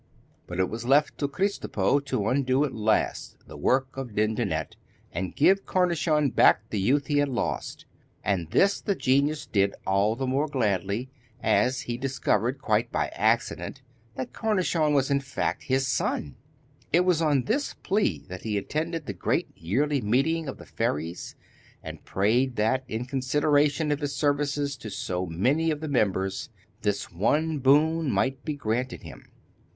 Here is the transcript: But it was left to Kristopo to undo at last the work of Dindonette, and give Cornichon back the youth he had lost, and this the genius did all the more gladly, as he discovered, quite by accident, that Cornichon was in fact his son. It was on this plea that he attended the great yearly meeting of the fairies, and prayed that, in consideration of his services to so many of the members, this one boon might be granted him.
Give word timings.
But 0.47 0.59
it 0.59 0.67
was 0.67 0.83
left 0.83 1.19
to 1.19 1.27
Kristopo 1.27 1.99
to 2.05 2.27
undo 2.27 2.63
at 2.65 2.73
last 2.73 3.37
the 3.47 3.55
work 3.55 3.95
of 3.97 4.15
Dindonette, 4.15 4.75
and 5.11 5.35
give 5.35 5.67
Cornichon 5.67 6.31
back 6.31 6.67
the 6.71 6.79
youth 6.79 7.05
he 7.05 7.19
had 7.19 7.29
lost, 7.29 7.85
and 8.23 8.49
this 8.49 8.81
the 8.81 8.95
genius 8.95 9.45
did 9.45 9.75
all 9.85 10.15
the 10.15 10.25
more 10.25 10.47
gladly, 10.47 11.11
as 11.43 11.81
he 11.81 11.97
discovered, 11.99 12.57
quite 12.63 12.91
by 12.91 13.09
accident, 13.09 13.83
that 14.15 14.33
Cornichon 14.33 14.95
was 14.95 15.11
in 15.11 15.19
fact 15.19 15.65
his 15.65 15.85
son. 15.87 16.35
It 16.91 17.01
was 17.01 17.21
on 17.21 17.43
this 17.43 17.75
plea 17.75 18.25
that 18.27 18.41
he 18.41 18.57
attended 18.57 19.05
the 19.05 19.13
great 19.13 19.49
yearly 19.55 20.01
meeting 20.01 20.47
of 20.47 20.57
the 20.57 20.65
fairies, 20.65 21.35
and 21.83 22.03
prayed 22.03 22.55
that, 22.55 22.83
in 22.87 23.05
consideration 23.05 23.91
of 23.91 23.99
his 23.99 24.15
services 24.15 24.75
to 24.77 24.89
so 24.89 25.27
many 25.27 25.69
of 25.69 25.79
the 25.79 25.87
members, 25.87 26.49
this 26.81 27.11
one 27.11 27.59
boon 27.59 28.09
might 28.11 28.43
be 28.43 28.55
granted 28.55 29.03
him. 29.03 29.25